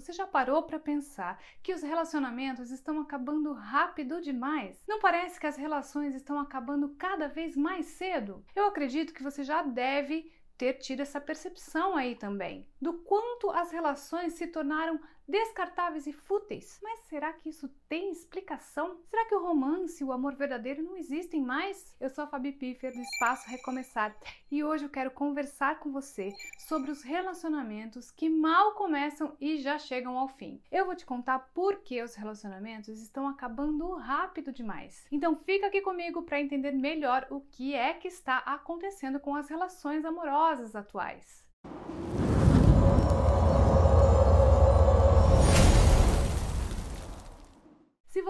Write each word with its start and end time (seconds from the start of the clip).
Você 0.00 0.12
já 0.12 0.26
parou 0.26 0.62
para 0.62 0.78
pensar 0.78 1.42
que 1.60 1.74
os 1.74 1.82
relacionamentos 1.82 2.70
estão 2.70 3.00
acabando 3.00 3.52
rápido 3.52 4.20
demais? 4.20 4.84
Não 4.86 5.00
parece 5.00 5.40
que 5.40 5.46
as 5.46 5.56
relações 5.56 6.14
estão 6.14 6.38
acabando 6.38 6.90
cada 6.90 7.26
vez 7.26 7.56
mais 7.56 7.86
cedo? 7.86 8.44
Eu 8.54 8.66
acredito 8.66 9.12
que 9.12 9.24
você 9.24 9.42
já 9.42 9.60
deve 9.62 10.32
ter 10.56 10.74
tido 10.74 11.00
essa 11.00 11.20
percepção 11.20 11.96
aí 11.96 12.14
também, 12.14 12.66
do 12.80 12.92
quanto 12.92 13.50
as 13.50 13.70
relações 13.70 14.34
se 14.34 14.46
tornaram 14.46 15.00
descartáveis 15.28 16.06
e 16.06 16.12
fúteis. 16.12 16.80
Mas 16.82 17.00
será 17.00 17.32
que 17.32 17.50
isso 17.50 17.68
tem 17.88 18.10
explicação? 18.10 18.98
Será 19.10 19.26
que 19.26 19.34
o 19.34 19.42
romance 19.42 20.02
e 20.02 20.06
o 20.06 20.12
amor 20.12 20.34
verdadeiro 20.34 20.82
não 20.82 20.96
existem 20.96 21.42
mais? 21.42 21.94
Eu 22.00 22.08
sou 22.08 22.24
a 22.24 22.26
Fabi 22.26 22.52
Piffer 22.52 22.92
do 22.92 23.00
Espaço 23.00 23.48
Recomeçar 23.50 24.16
e 24.50 24.64
hoje 24.64 24.84
eu 24.84 24.90
quero 24.90 25.10
conversar 25.10 25.78
com 25.80 25.92
você 25.92 26.32
sobre 26.66 26.90
os 26.90 27.02
relacionamentos 27.02 28.10
que 28.10 28.30
mal 28.30 28.72
começam 28.72 29.36
e 29.38 29.58
já 29.58 29.78
chegam 29.78 30.16
ao 30.16 30.28
fim. 30.28 30.62
Eu 30.72 30.86
vou 30.86 30.96
te 30.96 31.04
contar 31.04 31.50
por 31.52 31.76
que 31.76 32.02
os 32.02 32.14
relacionamentos 32.14 32.98
estão 33.00 33.28
acabando 33.28 33.94
rápido 33.96 34.50
demais. 34.50 35.06
Então 35.12 35.36
fica 35.36 35.66
aqui 35.66 35.82
comigo 35.82 36.22
para 36.22 36.40
entender 36.40 36.72
melhor 36.72 37.26
o 37.30 37.40
que 37.40 37.74
é 37.74 37.92
que 37.92 38.08
está 38.08 38.38
acontecendo 38.38 39.20
com 39.20 39.34
as 39.34 39.48
relações 39.50 40.04
amorosas 40.04 40.74
atuais. 40.74 41.46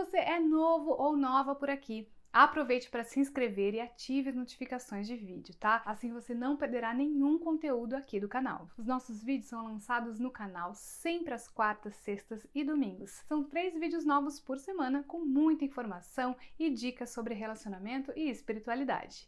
Você 0.05 0.19
é 0.19 0.39
novo 0.39 0.91
ou 0.91 1.17
nova 1.17 1.57
por 1.57 1.69
aqui, 1.69 2.09
Aproveite 2.31 2.91
para 2.91 3.05
se 3.05 3.19
inscrever 3.19 3.75
e 3.75 3.81
ative 3.81 4.29
as 4.29 4.37
notificações 4.37 5.07
de 5.07 5.17
vídeo, 5.17 5.57
tá? 5.57 5.83
Assim 5.85 6.13
você 6.13 6.35
não 6.35 6.57
perderá 6.59 6.93
nenhum 6.93 7.39
conteúdo 7.39 7.95
aqui 7.95 8.21
do 8.21 8.29
canal. 8.29 8.69
Os 8.77 8.87
nossos 8.87 9.25
vídeos 9.25 9.49
são 9.49 9.65
lançados 9.65 10.21
no 10.21 10.31
canal 10.31 10.75
sempre 10.75 11.33
às 11.33 11.49
quartas, 11.49 11.97
sextas 11.97 12.47
e 12.55 12.63
domingos. 12.63 13.11
São 13.27 13.43
três 13.43 13.75
vídeos 13.75 14.05
novos 14.05 14.39
por 14.39 14.59
semana 14.59 15.03
com 15.05 15.25
muita 15.25 15.65
informação 15.65 16.37
e 16.59 16.69
dicas 16.71 17.11
sobre 17.11 17.35
relacionamento 17.35 18.13
e 18.15 18.29
espiritualidade. 18.31 19.27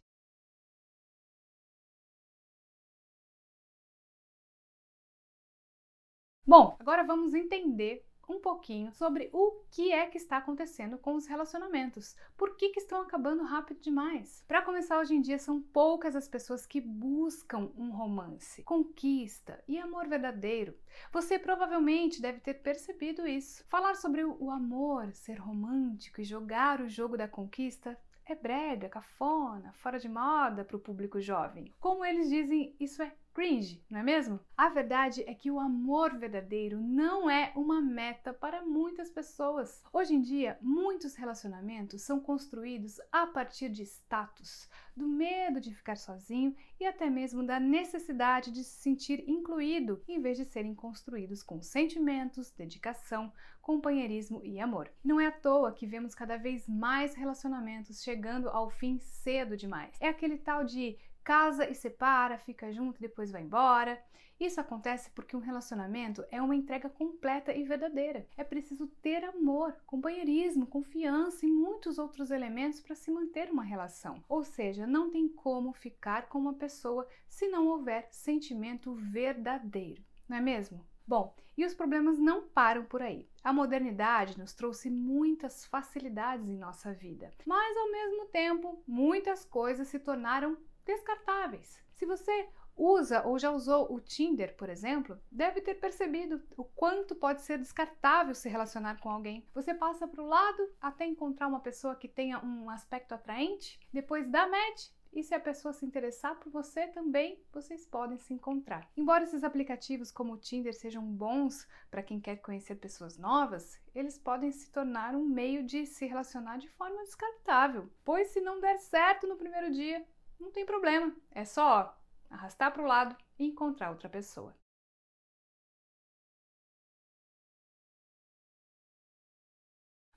Bom, 6.47 6.77
agora 6.79 7.03
vamos 7.03 7.33
entender 7.33 8.05
um 8.31 8.41
pouquinho 8.41 8.93
sobre 8.93 9.29
o 9.33 9.61
que 9.71 9.93
é 9.93 10.07
que 10.07 10.17
está 10.17 10.37
acontecendo 10.37 10.97
com 10.97 11.15
os 11.17 11.27
relacionamentos. 11.27 12.17
Por 12.37 12.57
que, 12.57 12.69
que 12.69 12.79
estão 12.79 13.03
acabando 13.03 13.43
rápido 13.43 13.81
demais? 13.81 14.45
Para 14.47 14.63
começar, 14.63 14.99
hoje 14.99 15.15
em 15.15 15.21
dia 15.21 15.39
são 15.39 15.61
poucas 15.61 16.15
as 16.15 16.29
pessoas 16.29 16.65
que 16.65 16.81
buscam 16.81 17.73
um 17.77 17.91
romance, 17.91 18.63
conquista 18.63 19.63
e 19.67 19.79
amor 19.79 20.07
verdadeiro. 20.07 20.77
Você 21.13 21.39
provavelmente 21.39 22.23
deve 22.23 22.39
ter 22.41 22.55
percebido 22.55 23.27
isso. 23.27 23.65
Falar 23.69 23.97
sobre 23.97 24.25
o 24.25 24.51
amor, 24.51 25.13
ser 25.13 25.39
romântico 25.39 26.21
e 26.21 26.25
jogar 26.25 26.81
o 26.81 26.89
jogo 26.89 27.17
da 27.17 27.27
conquista 27.27 27.99
é 28.25 28.35
brega, 28.35 28.89
cafona, 28.89 29.73
fora 29.73 29.99
de 29.99 30.09
moda 30.09 30.65
para 30.65 30.77
o 30.77 30.81
público 30.81 31.21
jovem. 31.21 31.73
Como 31.81 32.05
eles 32.05 32.29
dizem, 32.29 32.77
isso 32.79 33.03
é 33.03 33.13
cringe, 33.33 33.83
não 33.89 34.01
é 34.01 34.03
mesmo? 34.03 34.41
A 34.57 34.69
verdade 34.69 35.23
é 35.27 35.35
que 35.35 35.51
o 35.51 35.59
amor 35.59 36.17
verdadeiro 36.17 36.81
não 36.81 37.31
é 37.31 37.53
uma 37.55 37.81
meta 37.81 38.33
para 38.33 38.63
muitas 38.63 39.11
pessoas. 39.11 39.83
Hoje 39.93 40.15
em 40.15 40.21
dia, 40.21 40.59
muitos 40.61 41.15
relacionamentos 41.15 42.03
são 42.03 42.21
construídos 42.21 43.01
a 43.13 43.27
partir 43.27 43.69
de 43.69 43.83
status, 43.83 44.69
do 44.97 45.07
medo 45.07 45.61
de 45.61 45.75
ficar 45.75 45.97
sozinho 45.97 46.55
e 46.79 46.85
até 46.85 47.09
mesmo 47.09 47.43
da 47.43 47.61
necessidade 47.61 48.51
de 48.51 48.65
se 48.65 48.83
sentir 48.83 49.25
incluído, 49.29 50.03
em 50.09 50.21
vez 50.21 50.37
de 50.37 50.45
serem 50.45 50.75
construídos 50.75 51.43
com 51.43 51.63
sentimentos, 51.63 52.51
dedicação, 52.51 53.33
companheirismo 53.63 54.41
e 54.45 54.59
amor. 54.59 54.91
Não 55.05 55.21
é 55.21 55.27
à 55.27 55.33
toa 55.33 55.73
que 55.73 55.87
vemos 55.87 56.15
cada 56.15 56.37
vez 56.37 56.67
mais 56.67 57.15
relacionamentos 57.15 58.03
chegando 58.03 58.49
ao 58.49 58.69
fim 58.71 58.99
cedo 58.99 59.57
demais. 59.57 59.97
É 60.01 60.09
aquele 60.09 60.39
tal 60.39 60.65
de 60.65 60.99
casa 61.23 61.69
e 61.69 61.75
separa, 61.75 62.39
fica 62.39 62.73
junto 62.73 63.01
depois 63.01 63.31
vai 63.31 63.43
embora. 63.43 64.03
Isso 64.41 64.59
acontece 64.59 65.11
porque 65.11 65.37
um 65.37 65.41
relacionamento 65.41 66.25
é 66.31 66.41
uma 66.41 66.57
entrega 66.57 66.89
completa 66.89 67.53
e 67.53 67.63
verdadeira. 67.63 68.27
É 68.39 68.43
preciso 68.43 68.87
ter 69.03 69.23
amor, 69.23 69.77
companheirismo, 69.85 70.67
confiança 70.67 71.45
e 71.45 71.51
muitos 71.51 71.99
outros 71.99 72.31
elementos 72.31 72.81
para 72.81 72.95
se 72.95 73.11
manter 73.11 73.51
uma 73.51 73.63
relação. 73.63 74.25
Ou 74.27 74.43
seja, 74.43 74.87
não 74.87 75.11
tem 75.11 75.29
como 75.29 75.75
ficar 75.75 76.27
com 76.29 76.39
uma 76.39 76.55
pessoa 76.55 77.07
se 77.29 77.49
não 77.49 77.67
houver 77.69 78.09
sentimento 78.11 78.95
verdadeiro, 78.95 80.03
não 80.27 80.39
é 80.39 80.41
mesmo? 80.41 80.87
Bom, 81.07 81.35
e 81.59 81.67
os 81.67 81.75
problemas 81.75 82.19
não 82.19 82.49
param 82.49 82.85
por 82.85 83.03
aí. 83.03 83.29
A 83.45 83.53
modernidade 83.53 84.39
nos 84.39 84.55
trouxe 84.55 84.89
muitas 84.89 85.67
facilidades 85.67 86.49
em 86.49 86.57
nossa 86.57 86.95
vida, 86.95 87.31
mas 87.45 87.77
ao 87.77 87.91
mesmo 87.91 88.27
tempo, 88.27 88.83
muitas 88.87 89.45
coisas 89.45 89.89
se 89.89 89.99
tornaram 89.99 90.57
descartáveis. 90.91 91.81
Se 91.95 92.07
você 92.07 92.49
usa 92.77 93.23
ou 93.27 93.39
já 93.39 93.51
usou 93.51 93.93
o 93.93 94.01
Tinder, 94.01 94.57
por 94.57 94.71
exemplo, 94.71 95.21
deve 95.31 95.61
ter 95.61 95.75
percebido 95.75 96.43
o 96.57 96.65
quanto 96.65 97.15
pode 97.15 97.43
ser 97.43 97.59
descartável 97.59 98.35
se 98.35 98.49
relacionar 98.49 98.99
com 99.01 99.11
alguém. 99.11 99.47
Você 99.55 99.75
passa 99.75 100.09
para 100.09 100.23
o 100.23 100.27
lado 100.27 100.71
até 100.81 101.05
encontrar 101.05 101.49
uma 101.49 101.61
pessoa 101.61 101.95
que 101.95 102.09
tenha 102.09 102.43
um 102.45 102.71
aspecto 102.71 103.13
atraente, 103.13 103.79
depois 103.93 104.29
dá 104.31 104.49
match 104.49 104.89
e 105.13 105.25
se 105.25 105.35
a 105.35 105.41
pessoa 105.41 105.75
se 105.75 105.85
interessar 105.85 106.37
por 106.37 106.51
você 106.53 106.87
também, 106.87 107.43
vocês 107.53 107.85
podem 107.85 108.17
se 108.17 108.33
encontrar. 108.33 108.89
Embora 108.97 109.25
esses 109.25 109.43
aplicativos 109.43 110.13
como 110.13 110.35
o 110.35 110.39
Tinder 110.39 110.73
sejam 110.73 111.05
bons 111.05 111.67
para 111.91 112.03
quem 112.03 112.21
quer 112.21 112.37
conhecer 112.37 112.77
pessoas 112.77 113.19
novas, 113.19 113.81
eles 113.93 114.17
podem 114.17 114.53
se 114.53 114.71
tornar 114.71 115.17
um 115.17 115.25
meio 115.25 115.65
de 115.65 115.85
se 115.85 116.07
relacionar 116.07 116.59
de 116.59 116.69
forma 116.69 117.03
descartável, 117.03 117.91
pois 118.05 118.29
se 118.29 118.41
não 118.41 118.61
der 118.61 118.79
certo 118.79 119.27
no 119.27 119.37
primeiro 119.37 119.73
dia, 119.73 120.07
não 120.41 120.51
tem 120.51 120.67
problema, 120.67 121.15
é 121.31 121.45
só 121.45 121.97
arrastar 122.29 122.73
para 122.73 122.83
o 122.83 122.87
lado 122.87 123.17
e 123.39 123.45
encontrar 123.47 123.91
outra 123.91 124.09
pessoa. 124.09 124.55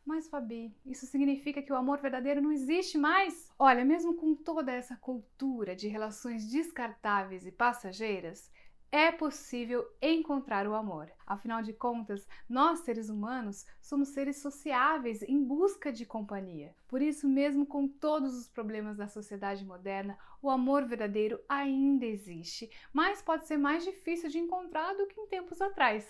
Mas, 0.06 0.28
Fabi, 0.28 0.76
isso 0.86 1.06
significa 1.06 1.62
que 1.62 1.72
o 1.72 1.76
amor 1.76 2.00
verdadeiro 2.00 2.42
não 2.42 2.52
existe 2.52 2.98
mais? 2.98 3.50
Olha, 3.58 3.86
mesmo 3.86 4.16
com 4.16 4.36
toda 4.36 4.72
essa 4.72 4.96
cultura 4.98 5.76
de 5.76 5.88
relações 5.88 6.50
descartáveis 6.50 7.46
e 7.46 7.52
passageiras, 7.52 8.52
é 8.96 9.12
possível 9.12 9.84
encontrar 10.00 10.68
o 10.68 10.76
amor. 10.76 11.12
Afinal 11.26 11.64
de 11.64 11.74
contas, 11.74 12.28
nós 12.48 12.82
seres 12.82 13.10
humanos 13.10 13.66
somos 13.82 14.10
seres 14.10 14.38
sociáveis 14.38 15.24
em 15.24 15.44
busca 15.44 15.92
de 15.92 16.06
companhia. 16.06 16.76
Por 16.88 17.02
isso, 17.02 17.28
mesmo 17.28 17.66
com 17.66 17.88
todos 17.88 18.38
os 18.38 18.48
problemas 18.48 18.96
da 18.96 19.08
sociedade 19.08 19.66
moderna, 19.66 20.16
o 20.40 20.48
amor 20.48 20.86
verdadeiro 20.86 21.40
ainda 21.50 22.06
existe, 22.06 22.70
mas 22.94 23.20
pode 23.20 23.48
ser 23.48 23.58
mais 23.58 23.84
difícil 23.84 24.30
de 24.30 24.38
encontrar 24.38 24.94
do 24.94 25.08
que 25.08 25.20
em 25.20 25.26
tempos 25.26 25.60
atrás. 25.60 26.08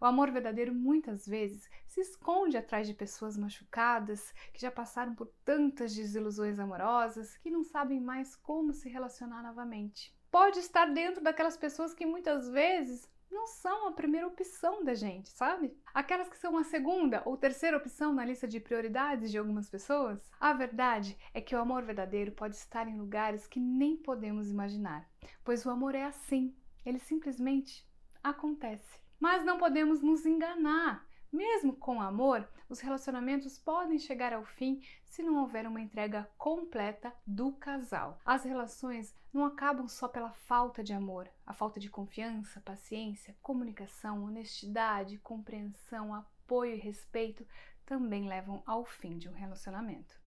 O 0.00 0.04
amor 0.04 0.30
verdadeiro 0.30 0.72
muitas 0.72 1.26
vezes 1.26 1.68
se 1.84 2.00
esconde 2.00 2.56
atrás 2.56 2.86
de 2.86 2.94
pessoas 2.94 3.36
machucadas, 3.36 4.32
que 4.52 4.60
já 4.60 4.70
passaram 4.70 5.16
por 5.16 5.26
tantas 5.44 5.96
desilusões 5.96 6.60
amorosas, 6.60 7.36
que 7.38 7.50
não 7.50 7.64
sabem 7.64 7.98
mais 7.98 8.36
como 8.36 8.72
se 8.72 8.88
relacionar 8.88 9.42
novamente 9.42 10.14
pode 10.30 10.58
estar 10.58 10.86
dentro 10.86 11.22
daquelas 11.22 11.56
pessoas 11.56 11.92
que 11.92 12.06
muitas 12.06 12.48
vezes 12.48 13.08
não 13.30 13.46
são 13.46 13.88
a 13.88 13.92
primeira 13.92 14.26
opção 14.26 14.84
da 14.84 14.92
gente, 14.92 15.30
sabe? 15.30 15.72
Aquelas 15.94 16.28
que 16.28 16.36
são 16.36 16.58
a 16.58 16.64
segunda 16.64 17.22
ou 17.24 17.36
terceira 17.36 17.76
opção 17.76 18.12
na 18.12 18.24
lista 18.24 18.46
de 18.46 18.58
prioridades 18.58 19.30
de 19.30 19.38
algumas 19.38 19.70
pessoas. 19.70 20.30
A 20.40 20.52
verdade 20.52 21.16
é 21.32 21.40
que 21.40 21.54
o 21.54 21.58
amor 21.58 21.84
verdadeiro 21.84 22.32
pode 22.32 22.56
estar 22.56 22.88
em 22.88 22.98
lugares 22.98 23.46
que 23.46 23.60
nem 23.60 23.96
podemos 23.96 24.50
imaginar, 24.50 25.08
pois 25.44 25.64
o 25.64 25.70
amor 25.70 25.94
é 25.94 26.04
assim, 26.04 26.54
ele 26.84 26.98
simplesmente 26.98 27.86
acontece. 28.22 29.00
Mas 29.18 29.44
não 29.44 29.58
podemos 29.58 30.02
nos 30.02 30.26
enganar. 30.26 31.06
Mesmo 31.32 31.76
com 31.76 32.00
amor, 32.00 32.48
os 32.68 32.80
relacionamentos 32.80 33.56
podem 33.56 33.98
chegar 33.98 34.32
ao 34.32 34.44
fim 34.44 34.82
se 35.04 35.22
não 35.22 35.36
houver 35.40 35.66
uma 35.66 35.80
entrega 35.80 36.28
completa 36.36 37.12
do 37.24 37.52
casal. 37.52 38.20
As 38.24 38.44
relações 38.44 39.14
não 39.32 39.44
acabam 39.44 39.86
só 39.86 40.08
pela 40.08 40.32
falta 40.32 40.82
de 40.82 40.92
amor, 40.92 41.30
a 41.46 41.54
falta 41.54 41.78
de 41.78 41.88
confiança, 41.88 42.60
paciência, 42.60 43.36
comunicação, 43.40 44.24
honestidade, 44.24 45.18
compreensão, 45.18 46.12
apoio 46.12 46.74
e 46.74 46.78
respeito 46.78 47.46
também 47.86 48.28
levam 48.28 48.62
ao 48.66 48.84
fim 48.84 49.16
de 49.16 49.28
um 49.28 49.32
relacionamento. 49.32 50.20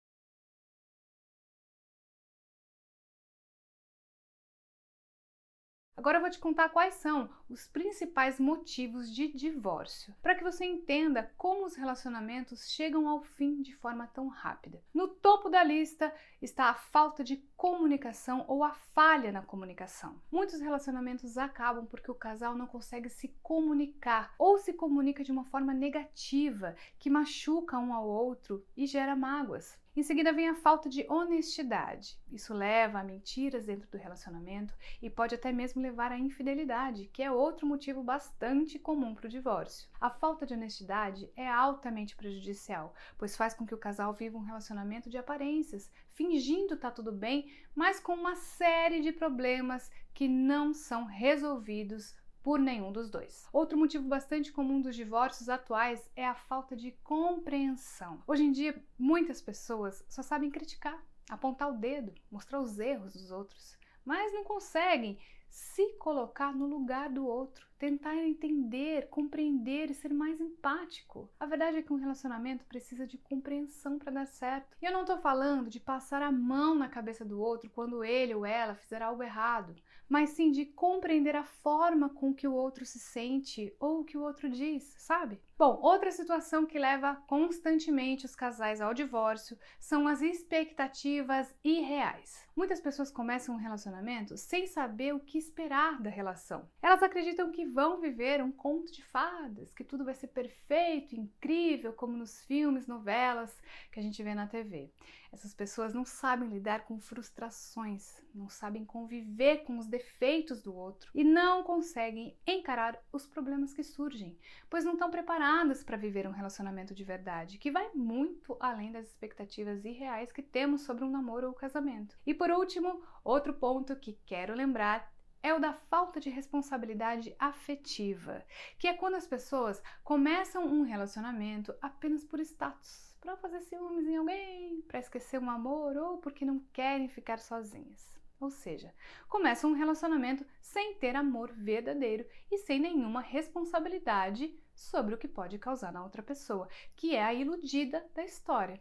Agora 6.00 6.16
eu 6.16 6.22
vou 6.22 6.30
te 6.30 6.38
contar 6.38 6.70
quais 6.70 6.94
são 6.94 7.28
os 7.46 7.68
principais 7.68 8.40
motivos 8.40 9.14
de 9.14 9.28
divórcio, 9.28 10.14
para 10.22 10.34
que 10.34 10.42
você 10.42 10.64
entenda 10.64 11.30
como 11.36 11.66
os 11.66 11.76
relacionamentos 11.76 12.70
chegam 12.70 13.06
ao 13.06 13.20
fim 13.20 13.60
de 13.60 13.76
forma 13.76 14.06
tão 14.06 14.26
rápida. 14.26 14.82
No 14.94 15.08
topo 15.08 15.50
da 15.50 15.62
lista 15.62 16.10
está 16.40 16.70
a 16.70 16.74
falta 16.74 17.22
de 17.22 17.36
comunicação 17.54 18.46
ou 18.48 18.64
a 18.64 18.72
falha 18.72 19.30
na 19.30 19.42
comunicação. 19.42 20.18
Muitos 20.32 20.58
relacionamentos 20.58 21.36
acabam 21.36 21.84
porque 21.84 22.10
o 22.10 22.14
casal 22.14 22.56
não 22.56 22.66
consegue 22.66 23.10
se 23.10 23.28
comunicar 23.42 24.34
ou 24.38 24.56
se 24.56 24.72
comunica 24.72 25.22
de 25.22 25.30
uma 25.30 25.44
forma 25.44 25.74
negativa 25.74 26.74
que 26.98 27.10
machuca 27.10 27.78
um 27.78 27.92
ao 27.92 28.08
outro 28.08 28.64
e 28.74 28.86
gera 28.86 29.14
mágoas. 29.14 29.78
Em 29.96 30.04
seguida 30.04 30.32
vem 30.32 30.48
a 30.48 30.54
falta 30.54 30.88
de 30.88 31.04
honestidade. 31.08 32.16
Isso 32.30 32.54
leva 32.54 33.00
a 33.00 33.04
mentiras 33.04 33.66
dentro 33.66 33.90
do 33.90 33.98
relacionamento 33.98 34.72
e 35.02 35.10
pode 35.10 35.34
até 35.34 35.50
mesmo 35.50 35.82
levar 35.82 36.12
à 36.12 36.18
infidelidade, 36.18 37.10
que 37.12 37.24
é 37.24 37.30
outro 37.30 37.66
motivo 37.66 38.00
bastante 38.00 38.78
comum 38.78 39.16
para 39.16 39.26
o 39.26 39.30
divórcio. 39.30 39.88
A 40.00 40.08
falta 40.08 40.46
de 40.46 40.54
honestidade 40.54 41.28
é 41.34 41.48
altamente 41.48 42.14
prejudicial, 42.14 42.94
pois 43.18 43.36
faz 43.36 43.52
com 43.52 43.66
que 43.66 43.74
o 43.74 43.78
casal 43.78 44.14
viva 44.14 44.38
um 44.38 44.44
relacionamento 44.44 45.10
de 45.10 45.18
aparências, 45.18 45.90
fingindo 46.12 46.74
estar 46.74 46.90
tá 46.90 46.94
tudo 46.94 47.10
bem, 47.10 47.52
mas 47.74 47.98
com 47.98 48.14
uma 48.14 48.36
série 48.36 49.00
de 49.00 49.10
problemas 49.10 49.90
que 50.14 50.28
não 50.28 50.72
são 50.72 51.04
resolvidos 51.04 52.14
por 52.42 52.58
nenhum 52.58 52.92
dos 52.92 53.10
dois. 53.10 53.46
Outro 53.52 53.78
motivo 53.78 54.08
bastante 54.08 54.52
comum 54.52 54.80
dos 54.80 54.96
divórcios 54.96 55.48
atuais 55.48 56.10
é 56.16 56.26
a 56.26 56.34
falta 56.34 56.74
de 56.76 56.92
compreensão. 57.04 58.22
Hoje 58.26 58.44
em 58.44 58.52
dia, 58.52 58.82
muitas 58.98 59.40
pessoas 59.42 60.04
só 60.08 60.22
sabem 60.22 60.50
criticar, 60.50 61.02
apontar 61.28 61.70
o 61.70 61.76
dedo, 61.76 62.14
mostrar 62.30 62.60
os 62.60 62.78
erros 62.78 63.12
dos 63.12 63.30
outros, 63.30 63.76
mas 64.04 64.32
não 64.32 64.44
conseguem 64.44 65.18
se 65.50 65.94
colocar 65.94 66.54
no 66.54 66.66
lugar 66.66 67.10
do 67.10 67.26
outro, 67.26 67.66
tentar 67.78 68.14
entender, 68.16 69.08
compreender 69.08 69.90
e 69.90 69.94
ser 69.94 70.12
mais 70.12 70.40
empático. 70.40 71.28
A 71.40 71.46
verdade 71.46 71.78
é 71.78 71.82
que 71.82 71.92
um 71.92 71.96
relacionamento 71.96 72.64
precisa 72.66 73.06
de 73.06 73.18
compreensão 73.18 73.98
para 73.98 74.12
dar 74.12 74.26
certo. 74.26 74.76
E 74.80 74.86
eu 74.86 74.92
não 74.92 75.00
estou 75.00 75.18
falando 75.18 75.68
de 75.68 75.80
passar 75.80 76.22
a 76.22 76.30
mão 76.30 76.74
na 76.74 76.88
cabeça 76.88 77.24
do 77.24 77.40
outro 77.40 77.68
quando 77.70 78.04
ele 78.04 78.34
ou 78.34 78.46
ela 78.46 78.76
fizer 78.76 79.02
algo 79.02 79.22
errado, 79.22 79.74
mas 80.10 80.30
sim 80.30 80.50
de 80.50 80.66
compreender 80.66 81.36
a 81.36 81.44
forma 81.44 82.10
com 82.10 82.34
que 82.34 82.48
o 82.48 82.52
outro 82.52 82.84
se 82.84 82.98
sente 82.98 83.72
ou 83.78 84.00
o 84.00 84.04
que 84.04 84.18
o 84.18 84.22
outro 84.22 84.50
diz, 84.50 84.92
sabe? 84.98 85.40
Bom, 85.56 85.78
outra 85.80 86.10
situação 86.10 86.66
que 86.66 86.78
leva 86.78 87.14
constantemente 87.28 88.26
os 88.26 88.34
casais 88.34 88.80
ao 88.80 88.92
divórcio 88.92 89.56
são 89.78 90.08
as 90.08 90.20
expectativas 90.20 91.54
irreais. 91.62 92.44
Muitas 92.60 92.78
pessoas 92.78 93.10
começam 93.10 93.54
um 93.54 93.58
relacionamento 93.58 94.36
sem 94.36 94.66
saber 94.66 95.14
o 95.14 95.20
que 95.20 95.38
esperar 95.38 95.98
da 95.98 96.10
relação. 96.10 96.68
Elas 96.82 97.02
acreditam 97.02 97.50
que 97.50 97.64
vão 97.64 98.02
viver 98.02 98.42
um 98.42 98.52
conto 98.52 98.92
de 98.92 99.02
fadas, 99.02 99.72
que 99.72 99.82
tudo 99.82 100.04
vai 100.04 100.12
ser 100.12 100.26
perfeito, 100.26 101.16
incrível, 101.16 101.94
como 101.94 102.14
nos 102.14 102.44
filmes, 102.44 102.86
novelas 102.86 103.50
que 103.90 103.98
a 103.98 104.02
gente 104.02 104.22
vê 104.22 104.34
na 104.34 104.46
TV. 104.46 104.92
Essas 105.32 105.54
pessoas 105.54 105.94
não 105.94 106.04
sabem 106.04 106.48
lidar 106.48 106.84
com 106.84 106.98
frustrações, 106.98 108.20
não 108.34 108.48
sabem 108.48 108.84
conviver 108.84 109.58
com 109.58 109.78
os 109.78 109.86
defeitos 109.86 110.60
do 110.60 110.74
outro 110.74 111.10
e 111.14 111.22
não 111.22 111.62
conseguem 111.62 112.36
encarar 112.46 113.00
os 113.12 113.26
problemas 113.26 113.72
que 113.72 113.84
surgem, 113.84 114.36
pois 114.68 114.84
não 114.84 114.94
estão 114.94 115.10
preparadas 115.10 115.84
para 115.84 115.96
viver 115.96 116.26
um 116.26 116.32
relacionamento 116.32 116.94
de 116.94 117.04
verdade, 117.04 117.58
que 117.58 117.70
vai 117.70 117.90
muito 117.94 118.56
além 118.58 118.90
das 118.90 119.06
expectativas 119.06 119.84
irreais 119.84 120.32
que 120.32 120.42
temos 120.42 120.82
sobre 120.82 121.04
um 121.04 121.10
namoro 121.10 121.46
ou 121.46 121.54
casamento. 121.54 122.18
E 122.26 122.34
por 122.50 122.58
último, 122.58 123.00
outro 123.22 123.54
ponto 123.54 123.94
que 123.94 124.18
quero 124.26 124.56
lembrar 124.56 125.08
é 125.40 125.54
o 125.54 125.60
da 125.60 125.72
falta 125.72 126.18
de 126.18 126.28
responsabilidade 126.28 127.32
afetiva, 127.38 128.44
que 128.76 128.88
é 128.88 128.92
quando 128.92 129.14
as 129.14 129.24
pessoas 129.24 129.80
começam 130.02 130.66
um 130.66 130.82
relacionamento 130.82 131.72
apenas 131.80 132.24
por 132.24 132.40
status 132.40 133.14
para 133.20 133.36
fazer 133.36 133.60
ciúmes 133.60 134.04
em 134.04 134.16
alguém, 134.16 134.82
para 134.82 134.98
esquecer 134.98 135.38
um 135.40 135.48
amor 135.48 135.96
ou 135.96 136.18
porque 136.18 136.44
não 136.44 136.58
querem 136.72 137.08
ficar 137.08 137.38
sozinhas. 137.38 138.18
Ou 138.40 138.50
seja, 138.50 138.92
começam 139.28 139.70
um 139.70 139.74
relacionamento 139.74 140.44
sem 140.60 140.94
ter 140.94 141.14
amor 141.14 141.52
verdadeiro 141.52 142.26
e 142.50 142.58
sem 142.58 142.80
nenhuma 142.80 143.20
responsabilidade 143.20 144.52
sobre 144.74 145.14
o 145.14 145.18
que 145.18 145.28
pode 145.28 145.56
causar 145.56 145.92
na 145.92 146.02
outra 146.02 146.20
pessoa, 146.20 146.68
que 146.96 147.14
é 147.14 147.22
a 147.22 147.32
iludida 147.32 148.04
da 148.12 148.24
história. 148.24 148.80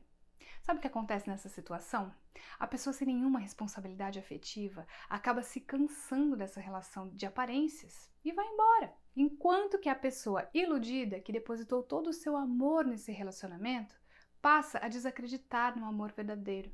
Sabe 0.63 0.79
o 0.79 0.81
que 0.81 0.87
acontece 0.87 1.27
nessa 1.27 1.49
situação? 1.49 2.11
A 2.59 2.67
pessoa 2.67 2.93
sem 2.93 3.07
nenhuma 3.07 3.39
responsabilidade 3.39 4.19
afetiva 4.19 4.85
acaba 5.09 5.41
se 5.41 5.59
cansando 5.59 6.35
dessa 6.35 6.59
relação 6.59 7.09
de 7.09 7.25
aparências 7.25 8.11
e 8.23 8.31
vai 8.31 8.45
embora. 8.45 8.93
Enquanto 9.15 9.79
que 9.79 9.89
a 9.89 9.95
pessoa 9.95 10.49
iludida, 10.53 11.19
que 11.19 11.31
depositou 11.31 11.83
todo 11.83 12.07
o 12.07 12.13
seu 12.13 12.35
amor 12.35 12.85
nesse 12.85 13.11
relacionamento, 13.11 13.99
passa 14.41 14.79
a 14.79 14.87
desacreditar 14.87 15.77
no 15.77 15.85
amor 15.85 16.11
verdadeiro. 16.11 16.71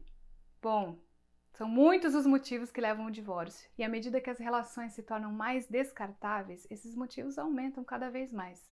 Bom, 0.61 0.99
são 1.53 1.69
muitos 1.69 2.13
os 2.13 2.25
motivos 2.25 2.69
que 2.69 2.81
levam 2.81 3.05
ao 3.05 3.11
divórcio, 3.11 3.69
e 3.77 3.83
à 3.83 3.87
medida 3.87 4.19
que 4.19 4.29
as 4.29 4.39
relações 4.39 4.93
se 4.93 5.01
tornam 5.01 5.31
mais 5.31 5.67
descartáveis, 5.67 6.67
esses 6.69 6.95
motivos 6.95 7.37
aumentam 7.37 7.83
cada 7.83 8.09
vez 8.09 8.33
mais. 8.33 8.74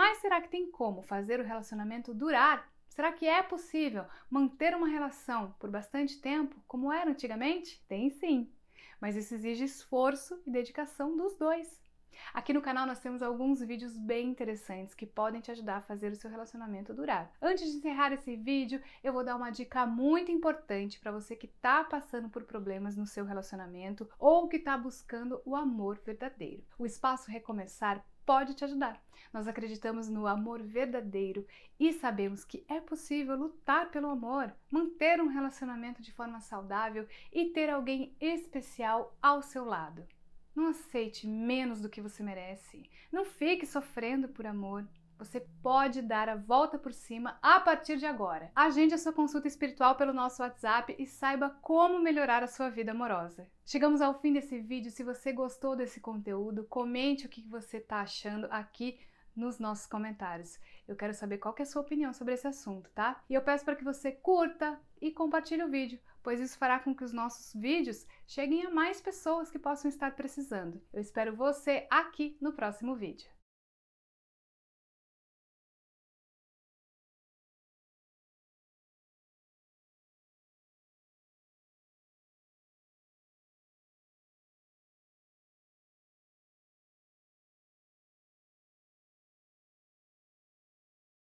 Mas 0.00 0.16
será 0.16 0.40
que 0.40 0.48
tem 0.48 0.70
como 0.70 1.02
fazer 1.02 1.40
o 1.40 1.44
relacionamento 1.44 2.14
durar? 2.14 2.66
Será 2.88 3.12
que 3.12 3.26
é 3.26 3.42
possível 3.42 4.06
manter 4.30 4.74
uma 4.74 4.88
relação 4.88 5.54
por 5.58 5.70
bastante 5.70 6.18
tempo 6.22 6.56
como 6.66 6.90
era 6.90 7.10
antigamente? 7.10 7.84
Tem 7.86 8.08
sim, 8.08 8.50
mas 8.98 9.14
isso 9.14 9.34
exige 9.34 9.64
esforço 9.64 10.40
e 10.46 10.50
dedicação 10.50 11.14
dos 11.18 11.36
dois. 11.36 11.78
Aqui 12.32 12.52
no 12.52 12.62
canal 12.62 12.86
nós 12.86 13.00
temos 13.00 13.22
alguns 13.22 13.60
vídeos 13.60 13.98
bem 13.98 14.28
interessantes 14.28 14.94
que 14.94 15.06
podem 15.06 15.40
te 15.40 15.50
ajudar 15.50 15.78
a 15.78 15.82
fazer 15.82 16.12
o 16.12 16.16
seu 16.16 16.30
relacionamento 16.30 16.94
durar. 16.94 17.32
Antes 17.40 17.70
de 17.70 17.78
encerrar 17.78 18.12
esse 18.12 18.36
vídeo, 18.36 18.80
eu 19.02 19.12
vou 19.12 19.24
dar 19.24 19.36
uma 19.36 19.50
dica 19.50 19.84
muito 19.84 20.30
importante 20.30 21.00
para 21.00 21.12
você 21.12 21.34
que 21.34 21.46
está 21.46 21.82
passando 21.82 22.28
por 22.28 22.44
problemas 22.44 22.96
no 22.96 23.06
seu 23.06 23.24
relacionamento 23.24 24.08
ou 24.18 24.48
que 24.48 24.56
está 24.56 24.76
buscando 24.76 25.40
o 25.44 25.56
amor 25.56 26.00
verdadeiro. 26.04 26.64
O 26.78 26.86
Espaço 26.86 27.30
Recomeçar 27.30 28.04
pode 28.24 28.54
te 28.54 28.64
ajudar. 28.64 29.02
Nós 29.32 29.48
acreditamos 29.48 30.08
no 30.08 30.26
amor 30.26 30.62
verdadeiro 30.62 31.46
e 31.78 31.92
sabemos 31.92 32.44
que 32.44 32.64
é 32.68 32.80
possível 32.80 33.36
lutar 33.36 33.90
pelo 33.90 34.08
amor, 34.08 34.54
manter 34.70 35.20
um 35.20 35.26
relacionamento 35.26 36.00
de 36.02 36.12
forma 36.12 36.40
saudável 36.40 37.06
e 37.32 37.46
ter 37.46 37.68
alguém 37.68 38.14
especial 38.20 39.16
ao 39.20 39.42
seu 39.42 39.64
lado. 39.64 40.06
Não 40.54 40.68
aceite 40.68 41.26
menos 41.26 41.80
do 41.80 41.88
que 41.88 42.00
você 42.00 42.22
merece. 42.22 42.88
Não 43.12 43.24
fique 43.24 43.66
sofrendo 43.66 44.28
por 44.28 44.46
amor. 44.46 44.86
Você 45.18 45.40
pode 45.62 46.00
dar 46.00 46.30
a 46.30 46.36
volta 46.36 46.78
por 46.78 46.94
cima 46.94 47.38
a 47.42 47.60
partir 47.60 47.98
de 47.98 48.06
agora. 48.06 48.50
Agende 48.56 48.94
a 48.94 48.98
sua 48.98 49.12
consulta 49.12 49.46
espiritual 49.46 49.94
pelo 49.94 50.14
nosso 50.14 50.42
WhatsApp 50.42 50.96
e 50.98 51.06
saiba 51.06 51.50
como 51.60 52.00
melhorar 52.00 52.42
a 52.42 52.48
sua 52.48 52.70
vida 52.70 52.92
amorosa. 52.92 53.46
Chegamos 53.66 54.00
ao 54.00 54.18
fim 54.18 54.32
desse 54.32 54.58
vídeo. 54.60 54.90
Se 54.90 55.04
você 55.04 55.30
gostou 55.30 55.76
desse 55.76 56.00
conteúdo, 56.00 56.64
comente 56.64 57.26
o 57.26 57.28
que 57.28 57.42
você 57.42 57.76
está 57.76 58.00
achando 58.00 58.46
aqui 58.50 58.98
nos 59.36 59.58
nossos 59.58 59.86
comentários. 59.86 60.58
Eu 60.88 60.96
quero 60.96 61.14
saber 61.14 61.38
qual 61.38 61.54
que 61.54 61.62
é 61.62 61.64
a 61.64 61.66
sua 61.66 61.82
opinião 61.82 62.12
sobre 62.12 62.34
esse 62.34 62.46
assunto, 62.46 62.90
tá? 62.90 63.22
E 63.28 63.34
eu 63.34 63.42
peço 63.42 63.64
para 63.64 63.76
que 63.76 63.84
você 63.84 64.10
curta 64.10 64.80
e 65.00 65.12
compartilhe 65.12 65.62
o 65.62 65.68
vídeo 65.68 66.00
pois 66.22 66.40
isso 66.40 66.58
fará 66.58 66.78
com 66.78 66.94
que 66.94 67.04
os 67.04 67.12
nossos 67.12 67.52
vídeos 67.58 68.06
cheguem 68.26 68.66
a 68.66 68.70
mais 68.70 69.00
pessoas 69.00 69.50
que 69.50 69.58
possam 69.58 69.88
estar 69.88 70.14
precisando. 70.14 70.80
Eu 70.92 71.00
espero 71.00 71.34
você 71.34 71.86
aqui 71.90 72.36
no 72.40 72.52
próximo 72.52 72.94
vídeo. 72.94 73.39